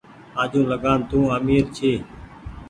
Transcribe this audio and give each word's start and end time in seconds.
آجوٚنٚ 0.41 0.69
لگآن 0.71 0.99
تو 1.09 1.19
آمير 1.37 1.63
ڇي 1.75 1.91